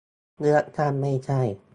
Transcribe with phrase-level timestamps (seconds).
[0.39, 1.41] เลือกตั้งไม่ใช่